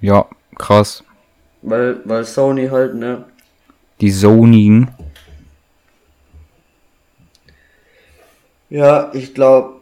[0.00, 0.26] Ja,
[0.58, 1.04] krass.
[1.62, 3.24] Weil, weil Sony halt, ne?
[4.00, 4.86] Die Sony.
[8.70, 9.80] Ja, ich glaube,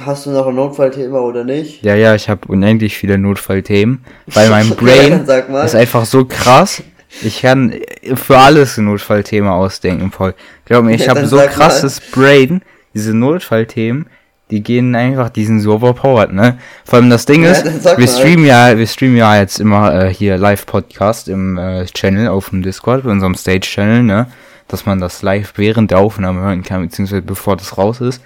[0.00, 1.82] hast du noch ein Notfallthema oder nicht?
[1.82, 5.64] Ja, ja, ich habe unendlich viele Notfallthemen, weil mein Ja, Brain mal.
[5.64, 6.82] ist einfach so krass.
[7.20, 7.74] Ich kann
[8.14, 10.34] für alles ein Notfallthema ausdenken, Paul.
[10.64, 11.86] Glaub mir, ich Ja, habe so sag mal.
[11.86, 12.62] krasses Brain.
[12.94, 14.06] Diese Notfallthemen,
[14.50, 16.58] die gehen einfach, die sind so overpowered, ne?
[16.84, 19.94] Vor allem das Ding Ja, ist, sag wir streamen ja, wir streamen ja jetzt immer
[19.94, 24.26] äh, hier Live-Podcast im äh, Channel auf dem Discord, bei unserem Stage-Channel, ne?
[24.66, 28.22] Dass man das live während der Aufnahme hören kann, beziehungsweise bevor das raus ist.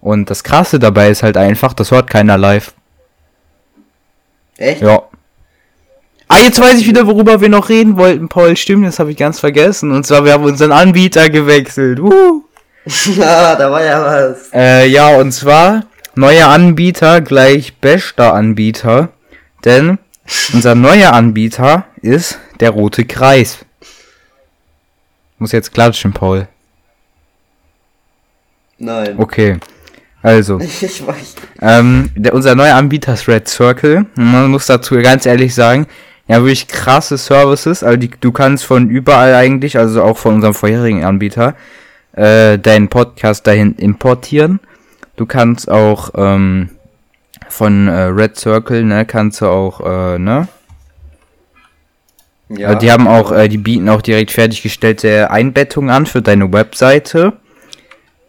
[0.00, 2.72] Und das Krasse dabei ist halt einfach, das hört keiner live.
[4.56, 4.82] Echt?
[4.82, 5.02] Ja.
[6.28, 8.54] Ah, jetzt weiß ich wieder, worüber wir noch reden wollten, Paul.
[8.56, 9.92] Stimmt, das habe ich ganz vergessen.
[9.92, 12.00] Und zwar, wir haben unseren Anbieter gewechselt.
[12.00, 12.44] Uh.
[13.16, 14.52] ja, da war ja was.
[14.52, 19.10] Äh, ja, und zwar, neuer Anbieter gleich bester Anbieter.
[19.64, 19.98] Denn
[20.52, 23.64] unser neuer Anbieter ist der Rote Kreis.
[25.38, 26.48] Muss jetzt klatschen, Paul.
[28.78, 29.18] Nein.
[29.18, 29.58] Okay.
[30.22, 30.58] Also.
[30.80, 31.34] Ich weiß.
[31.60, 34.06] Ähm, der, unser neuer Anbieter ist Red Circle.
[34.14, 35.86] Man muss dazu ganz ehrlich sagen,
[36.26, 37.82] ja, wirklich krasse Services.
[37.82, 41.54] Also die, du kannst von überall eigentlich, also auch von unserem vorherigen Anbieter,
[42.12, 44.60] äh, deinen Podcast dahin importieren.
[45.16, 46.70] Du kannst auch ähm,
[47.48, 50.48] von äh, Red Circle, ne, kannst du auch, äh, ne?
[52.50, 52.68] Ja.
[52.68, 57.34] Also die haben auch, äh, die bieten auch direkt fertiggestellte Einbettungen an für deine Webseite.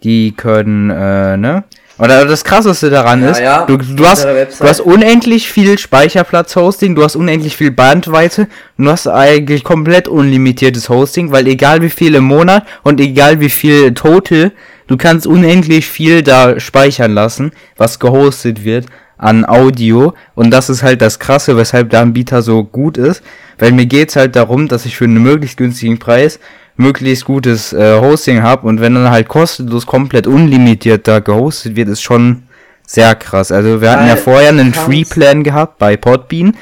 [0.04, 1.64] Die können, äh, ne?
[2.00, 6.96] Oder das krasseste daran Ja, ist, ja, du, du, hast, du hast unendlich viel Speicherplatz-Hosting,
[6.96, 11.90] du hast unendlich viel Bandweite und du hast eigentlich komplett unlimitiertes Hosting, weil egal wie
[11.90, 14.54] viel im Monat und egal wie viel total,
[14.88, 18.86] du kannst unendlich viel da speichern lassen, was gehostet wird
[19.18, 20.14] an Audio.
[20.34, 23.22] Und das ist halt das Krasse, weshalb der Anbieter so gut ist,
[23.58, 26.40] weil mir geht's halt darum, dass ich für einen möglichst günstigen Preis
[26.80, 31.90] möglichst gutes äh, Hosting habe und wenn dann halt kostenlos komplett unlimitiert da gehostet wird,
[31.90, 32.44] ist schon
[32.88, 33.52] sehr krass.
[33.52, 36.56] Also wir hatten ja Weil vorher einen kannst- Free Plan gehabt bei Podbean.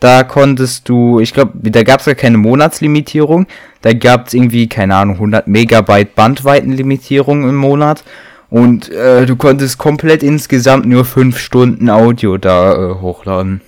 [0.00, 3.46] Da konntest du, ich glaube, da gab es ja keine Monatslimitierung.
[3.82, 8.04] Da gab es irgendwie, keine Ahnung, 100 Megabyte Bandweitenlimitierung im Monat.
[8.48, 13.60] Und äh, du konntest komplett insgesamt nur 5 Stunden Audio da äh, hochladen.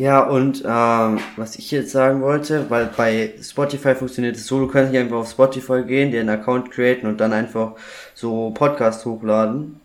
[0.00, 4.66] Ja, und ähm, was ich jetzt sagen wollte, weil bei Spotify funktioniert es so, du
[4.66, 7.72] kannst nicht einfach auf Spotify gehen, dir einen Account createn und dann einfach
[8.14, 9.78] so Podcast hochladen.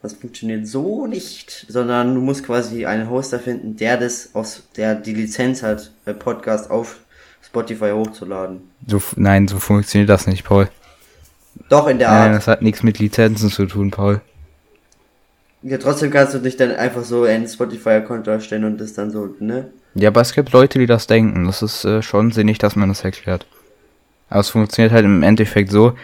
[0.00, 4.94] Das funktioniert so nicht, sondern du musst quasi einen Hoster finden, der das aus, der
[4.94, 6.98] die Lizenz hat, bei Podcast auf
[7.44, 8.60] Spotify hochzuladen.
[8.86, 10.68] So, nein, so funktioniert das nicht, Paul.
[11.68, 12.36] Doch in der Nein, Art.
[12.36, 14.20] das hat nichts mit Lizenzen zu tun, Paul.
[15.62, 19.34] Ja, trotzdem kannst du dich dann einfach so einen Spotify-Account erstellen und das dann so,
[19.40, 19.70] ne?
[19.94, 21.46] Ja, aber es gibt Leute, die das denken.
[21.46, 23.46] Das ist äh, schon sinnig, dass man das erklärt.
[24.30, 25.94] Aber es funktioniert halt im Endeffekt so,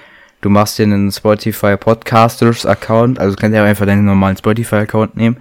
[0.41, 4.77] du machst dir einen Spotify Podcasters Account, also kannst du ja einfach deinen normalen Spotify
[4.77, 5.37] Account nehmen,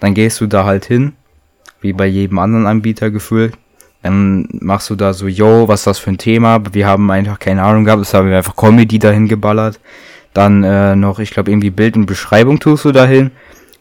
[0.00, 1.12] dann gehst du da halt hin,
[1.80, 3.54] wie bei jedem anderen Anbieter gefühlt,
[4.02, 6.60] dann machst du da so, yo, was ist das für ein Thema?
[6.72, 9.78] Wir haben einfach keine Ahnung gehabt, das haben wir einfach Comedy dahin geballert.
[10.34, 13.30] Dann äh, noch, ich glaube, irgendwie Bild und Beschreibung tust du dahin.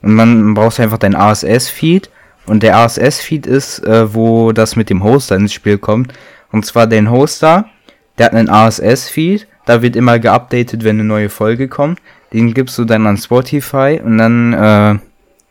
[0.02, 2.10] Und dann brauchst du einfach dein ASS-Feed.
[2.46, 6.14] Und der ASS-Feed ist, äh, wo das mit dem Hoster ins Spiel kommt.
[6.52, 7.66] Und zwar den Hoster,
[8.18, 9.48] der hat einen ASS-Feed.
[9.66, 12.00] Da wird immer geupdatet, wenn eine neue Folge kommt.
[12.34, 15.00] Den gibst du dann an Spotify und dann äh,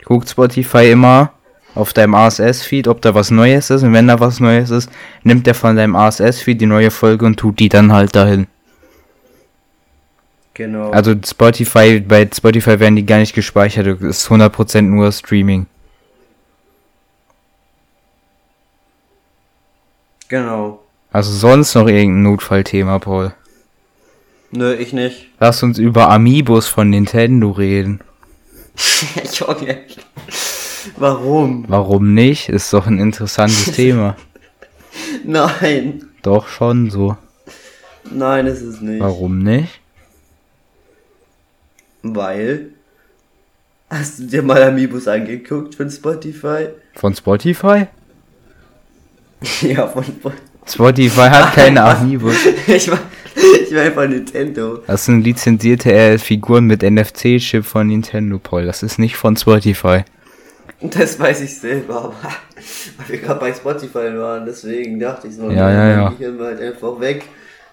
[0.04, 1.32] guckt Spotify immer,
[1.74, 3.82] auf deinem RSS-Feed, ob da was Neues ist.
[3.82, 4.90] Und wenn da was Neues ist,
[5.22, 8.46] nimmt er von deinem RSS-Feed die neue Folge und tut die dann halt dahin.
[10.61, 10.90] Genau.
[10.90, 15.64] Also Spotify, bei Spotify werden die gar nicht gespeichert, das ist 100% nur Streaming.
[20.29, 20.83] Genau.
[21.12, 23.33] Also sonst noch irgendein Notfallthema, Paul?
[24.51, 25.29] Nö, ich nicht.
[25.38, 28.03] Lass uns über Amiibos von Nintendo reden.
[29.33, 29.79] Junge.
[30.99, 31.64] Warum?
[31.68, 32.51] Warum nicht?
[32.51, 34.14] Ist doch ein interessantes Thema.
[35.25, 36.11] Nein.
[36.20, 37.16] Doch schon so.
[38.11, 39.01] Nein, ist es nicht.
[39.01, 39.79] Warum nicht?
[42.02, 42.66] Weil.
[43.88, 46.68] Hast du dir mal Amiibos angeguckt von Spotify?
[46.94, 47.86] Von Spotify?
[49.62, 50.50] ja, von Spotify.
[50.66, 52.36] Spotify hat keine Amiibos.
[52.66, 53.00] ich war,
[53.34, 54.78] ich war von Nintendo.
[54.86, 58.66] Das sind lizenzierte äh, Figuren mit NFC-Chip von Nintendo, Paul.
[58.66, 60.04] Das ist nicht von Spotify.
[60.80, 62.14] Das weiß ich selber, aber
[62.96, 66.14] weil wir gerade bei Spotify waren, deswegen dachte ich so, ja, ja, ja.
[66.18, 67.24] Ich halt einfach weg.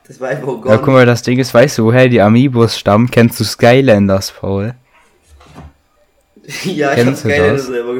[0.08, 0.66] Das war einfach.
[0.66, 3.12] Ja, guck mal, das Ding ist, weißt du, woher die Amiibos stammen?
[3.12, 4.74] Kennst du Skylanders, Paul?
[6.64, 7.94] ja, Kennst ich hab Skylanders selber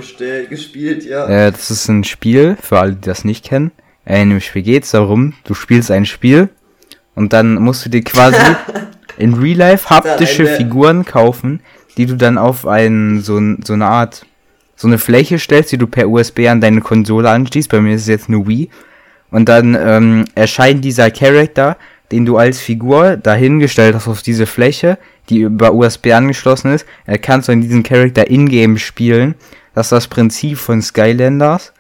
[0.50, 1.28] gespielt, ja.
[1.28, 3.72] Äh, das ist ein Spiel, für alle, die das nicht kennen.
[4.06, 6.50] Äh, in dem Spiel geht's darum, du spielst ein Spiel
[7.14, 8.38] und dann musst du dir quasi
[9.18, 11.60] in Real Life haptische Figuren kaufen,
[11.98, 14.26] die du dann auf einen, so, so eine Art
[14.78, 17.70] so eine Fläche stellst, die du per USB an deine Konsole anschließt.
[17.70, 18.70] Bei mir ist es jetzt eine Wii.
[19.32, 21.78] Und dann ähm, erscheint dieser Charakter,
[22.12, 24.98] den du als Figur dahingestellt hast auf diese Fläche,
[25.30, 26.86] die über USB angeschlossen ist.
[27.06, 29.36] Er kannst du in diesen Charakter in-game spielen.
[29.74, 31.74] Das ist das Prinzip von Skylanders.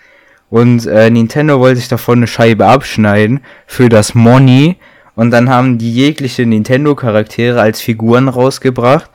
[0.50, 4.78] Und äh, Nintendo wollte sich davon eine Scheibe abschneiden für das Money.
[5.16, 9.10] Und dann haben die jegliche Nintendo-Charaktere als Figuren rausgebracht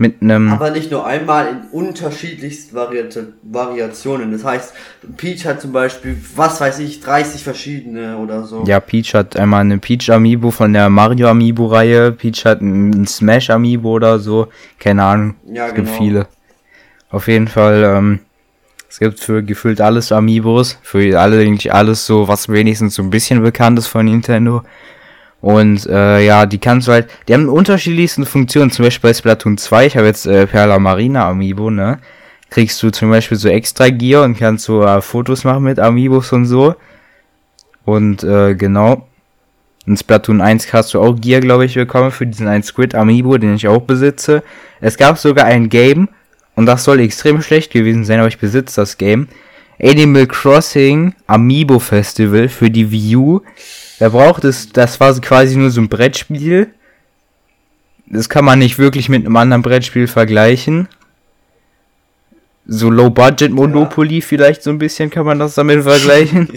[0.00, 0.50] mit einem.
[0.50, 4.32] Aber nicht nur einmal in unterschiedlichsten Variate, Variationen.
[4.32, 4.72] Das heißt,
[5.18, 8.64] Peach hat zum Beispiel, was weiß ich, 30 verschiedene oder so.
[8.66, 12.12] Ja, Peach hat einmal eine Peach Amiibo von der Mario Amiibo Reihe.
[12.12, 14.48] Peach hat einen Smash Amiibo oder so.
[14.78, 15.34] Keine Ahnung.
[15.44, 15.86] Ja, es genau.
[15.90, 16.26] gibt viele.
[17.10, 18.20] Auf jeden Fall, ähm,
[18.88, 20.78] es gibt für gefühlt alles Amiibos.
[20.82, 24.62] Für alle eigentlich alles so, was wenigstens so ein bisschen bekannt ist von Nintendo.
[25.40, 29.56] Und äh, ja, die kannst du halt, die haben unterschiedlichsten Funktionen, zum Beispiel bei Splatoon
[29.56, 31.98] 2, ich habe jetzt äh, Perla Marina Amiibo, ne?
[32.50, 36.32] Kriegst du zum Beispiel so extra Gear und kannst so äh, Fotos machen mit Amiibos
[36.32, 36.74] und so.
[37.84, 39.06] Und äh, genau.
[39.86, 43.38] In Splatoon 1 hast du auch Gear, glaube ich, bekommen für diesen einen Squid Amiibo,
[43.38, 44.42] den ich auch besitze.
[44.80, 46.08] Es gab sogar ein Game,
[46.60, 49.28] und das soll extrem schlecht gewesen sein, aber ich besitze das Game.
[49.82, 53.40] Animal Crossing Amiibo Festival für die Wii U
[54.00, 54.70] Wer braucht es?
[54.70, 56.68] Das war quasi nur so ein Brettspiel.
[58.06, 60.88] Das kann man nicht wirklich mit einem anderen Brettspiel vergleichen.
[62.66, 64.24] So Low-Budget Monopoly ja.
[64.26, 66.48] vielleicht so ein bisschen kann man das damit vergleichen.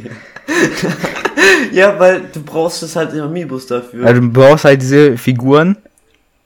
[1.73, 4.08] ja, weil du brauchst es halt in Amiibos dafür.
[4.08, 5.75] Also du brauchst halt diese Figuren,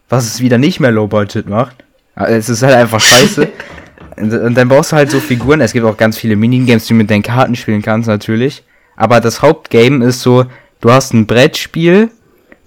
[0.10, 1.84] was es wieder nicht mehr Low-Budget macht.
[2.16, 3.48] Es ist halt einfach scheiße.
[4.18, 5.62] Und dann brauchst du halt so Figuren.
[5.62, 8.64] Es gibt auch ganz viele Minigames, die du mit deinen Karten spielen kannst, natürlich.
[8.96, 10.48] Aber das Hauptgame ist so,
[10.82, 12.10] du hast ein Brettspiel,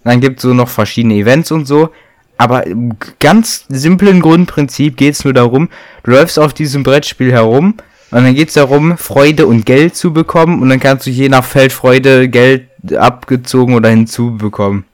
[0.04, 1.90] dann gibt es so noch verschiedene Events und so.
[2.36, 5.68] Aber im ganz simplen Grundprinzip geht es nur darum,
[6.04, 7.74] du läufst auf diesem Brettspiel herum
[8.10, 11.28] und dann geht es darum, Freude und Geld zu bekommen und dann kannst du je
[11.28, 14.84] nach Feld Freude Geld abgezogen oder hinzubekommen.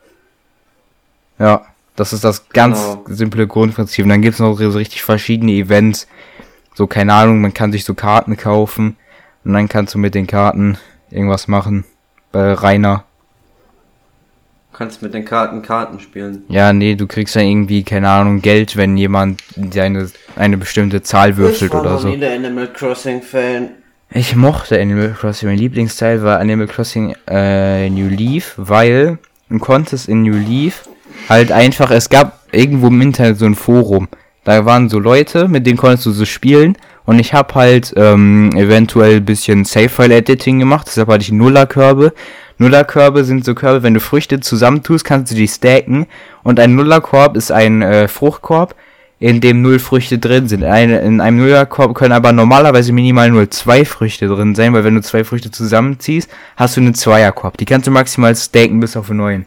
[1.39, 3.05] Ja, das ist das ganz genau.
[3.07, 4.05] simple Grundprinzip.
[4.05, 6.07] Und dann gibt es noch so richtig verschiedene Events.
[6.75, 8.97] So, keine Ahnung, man kann sich so Karten kaufen
[9.45, 10.77] und dann kannst du mit den Karten
[11.11, 11.85] irgendwas machen.
[12.33, 13.05] Bei Rainer
[14.77, 16.45] kannst mit den Karten Karten spielen.
[16.49, 21.37] Ja, nee, du kriegst ja irgendwie, keine Ahnung, Geld, wenn jemand eine, eine bestimmte Zahl
[21.37, 22.09] würfelt oder so.
[22.09, 23.71] Ich war noch nie der Animal Crossing Fan.
[24.11, 25.49] Ich mochte Animal Crossing.
[25.49, 29.19] Mein Lieblingsteil war Animal Crossing äh, New Leaf, weil
[29.49, 30.89] du konntest in New Leaf
[31.29, 34.09] halt einfach, es gab irgendwo im Internet so ein Forum.
[34.45, 38.51] Da waren so Leute, mit denen konntest du so spielen Und ich habe halt ähm,
[38.55, 42.13] eventuell ein bisschen Safe-File-Editing gemacht, deshalb hatte ich Nullerkörbe.
[42.59, 46.07] Nullerkörbe sind so Körbe, wenn du Früchte zusammentust, kannst du die stacken.
[46.43, 48.75] Und ein Nullerkorb ist ein äh, Fruchtkorb,
[49.19, 50.65] in dem null Früchte drin sind.
[50.65, 54.97] Eine, in einem Nullerkorb können aber normalerweise minimal nur zwei Früchte drin sein, weil wenn
[54.97, 57.57] du zwei Früchte zusammenziehst, hast du einen Zweierkorb.
[57.57, 59.47] Die kannst du maximal staken bis auf neun.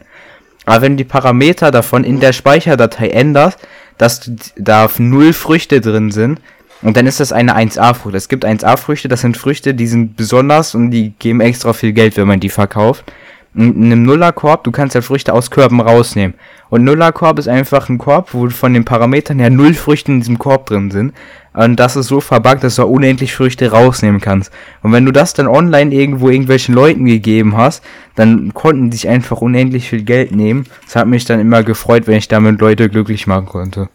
[0.64, 3.58] Aber wenn du die Parameter davon in der Speicherdatei änderst,
[3.98, 6.40] dass da null Früchte drin sind,
[6.82, 8.14] und dann ist das eine 1A-Frucht.
[8.14, 12.16] Es gibt 1A-Früchte, das sind Früchte, die sind besonders und die geben extra viel Geld,
[12.16, 13.04] wenn man die verkauft.
[13.52, 16.34] In einem Nullerkorb, du kannst ja Früchte aus Körben rausnehmen.
[16.70, 20.38] Und Nullerkorb ist einfach ein Korb, wo von den Parametern her null Früchte in diesem
[20.38, 21.14] Korb drin sind.
[21.52, 24.52] Und das ist so verbuggt, dass du unendlich Früchte rausnehmen kannst.
[24.82, 27.82] Und wenn du das dann online irgendwo irgendwelchen Leuten gegeben hast,
[28.14, 30.66] dann konnten die sich einfach unendlich viel Geld nehmen.
[30.84, 33.88] Das hat mich dann immer gefreut, wenn ich damit Leute glücklich machen konnte.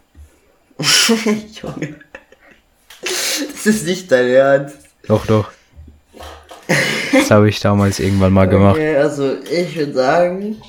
[1.62, 1.96] Junge.
[3.06, 4.76] Das ist nicht dein Ernst.
[5.06, 5.50] Doch, doch.
[7.12, 8.76] Das habe ich damals irgendwann mal gemacht.
[8.76, 10.60] Okay, also ich würde sagen,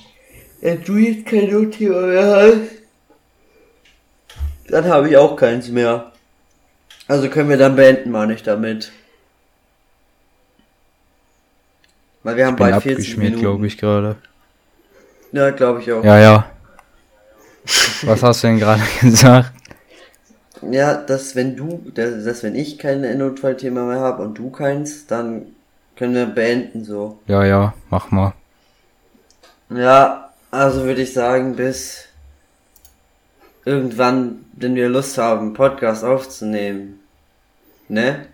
[0.61, 2.57] wenn du jetzt kein Notthema mehr hast,
[4.69, 6.11] dann habe ich auch keins mehr.
[7.07, 8.91] Also können wir dann beenden, meine ich damit.
[12.23, 13.41] Weil wir haben Bin bald 40 abgeschmiert, Minuten.
[13.41, 14.17] glaube ich gerade.
[15.31, 16.03] Ja, glaube ich auch.
[16.03, 16.51] Ja, ja.
[18.03, 19.51] Was hast du denn gerade gesagt?
[20.61, 25.47] Ja, dass wenn du, dass, wenn ich kein Notfallthema mehr habe und du keins, dann
[25.95, 27.19] können wir beenden so.
[27.27, 28.33] Ja, ja, mach mal.
[29.69, 32.05] Ja, also würde ich sagen, bis
[33.65, 36.99] irgendwann, wenn wir Lust haben, Podcast aufzunehmen.
[37.89, 38.25] Ne?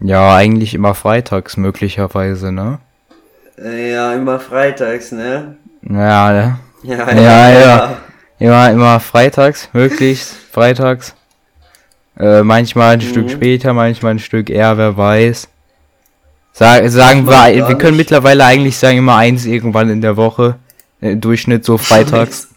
[0.00, 2.78] Ja, eigentlich immer freitags möglicherweise, ne?
[3.58, 5.56] Äh, Ja, immer freitags, ne?
[5.82, 6.58] Ja, ne?
[6.82, 7.98] Ja, Ja, ja.
[8.38, 11.14] Immer, immer freitags, möglichst freitags.
[12.18, 13.30] Äh, manchmal ein Stück Mhm.
[13.30, 15.48] später, manchmal ein Stück eher, wer weiß.
[16.52, 18.06] Sag, sagen wir, wir können nicht.
[18.06, 20.58] mittlerweile eigentlich sagen immer eins irgendwann in der Woche.
[21.02, 22.48] Äh, Im Durchschnitt so freitags.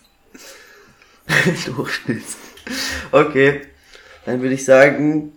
[1.76, 2.24] Durchschnitt.
[3.12, 3.62] Okay.
[4.26, 5.34] Dann würde ich sagen,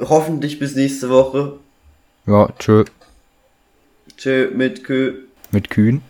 [0.00, 1.54] hoffentlich bis nächste Woche.
[2.26, 2.84] Ja, tschö.
[4.16, 5.14] Tschö mit Kö.
[5.50, 6.02] Mit Kühen.